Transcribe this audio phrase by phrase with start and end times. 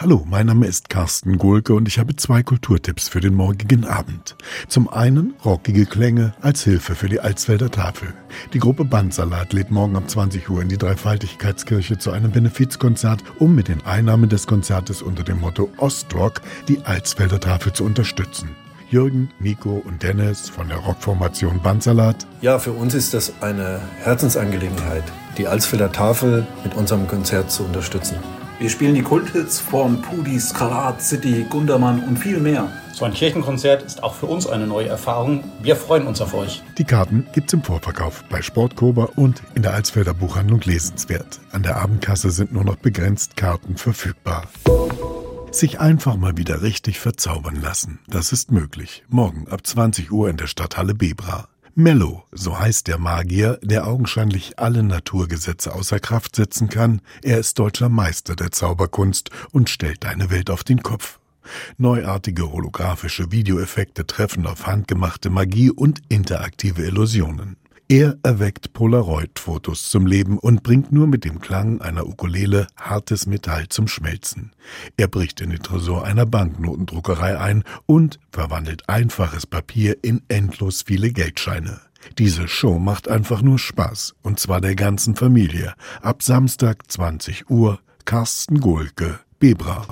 [0.00, 4.36] Hallo, mein Name ist Carsten Gulke und ich habe zwei Kulturtipps für den morgigen Abend.
[4.68, 8.14] Zum einen rockige Klänge als Hilfe für die Alsfelder Tafel.
[8.52, 13.56] Die Gruppe Bandsalat lädt morgen um 20 Uhr in die Dreifaltigkeitskirche zu einem Benefizkonzert, um
[13.56, 18.50] mit den Einnahmen des Konzertes unter dem Motto Ostrock die Alsfelder Tafel zu unterstützen.
[18.90, 22.24] Jürgen, Nico und Dennis von der Rockformation Bandsalat.
[22.40, 25.02] Ja, für uns ist das eine Herzensangelegenheit,
[25.38, 28.14] die Alsfelder Tafel mit unserem Konzert zu unterstützen.
[28.60, 32.68] Wir spielen die Kulthits von Pudi, Skarat, City, Gundermann und viel mehr.
[32.92, 35.44] So ein Kirchenkonzert ist auch für uns eine neue Erfahrung.
[35.62, 36.60] Wir freuen uns auf euch.
[36.76, 41.38] Die Karten gibt's im Vorverkauf bei Sportkober und in der Alsfelder Buchhandlung lesenswert.
[41.52, 44.48] An der Abendkasse sind nur noch begrenzt Karten verfügbar.
[45.52, 49.04] Sich einfach mal wieder richtig verzaubern lassen, das ist möglich.
[49.08, 51.46] Morgen ab 20 Uhr in der Stadthalle Bebra.
[51.80, 57.00] Mello, so heißt der Magier, der augenscheinlich alle Naturgesetze außer Kraft setzen kann.
[57.22, 61.20] Er ist deutscher Meister der Zauberkunst und stellt deine Welt auf den Kopf.
[61.76, 67.56] Neuartige holographische Videoeffekte treffen auf handgemachte Magie und interaktive Illusionen.
[67.90, 73.68] Er erweckt Polaroid-Fotos zum Leben und bringt nur mit dem Klang einer Ukulele hartes Metall
[73.68, 74.52] zum Schmelzen.
[74.98, 81.12] Er bricht in den Tresor einer Banknotendruckerei ein und verwandelt einfaches Papier in endlos viele
[81.12, 81.80] Geldscheine.
[82.18, 85.72] Diese Show macht einfach nur Spaß, und zwar der ganzen Familie.
[86.02, 89.86] Ab Samstag 20 Uhr, Carsten Gohlke, Bebra.